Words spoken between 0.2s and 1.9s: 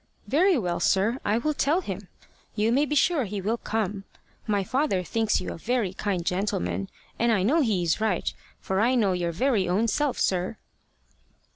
"Very well, sir. I will tell